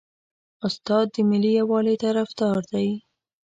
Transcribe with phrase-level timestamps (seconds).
[0.67, 2.89] استاد د ملي یووالي طرفدار دی.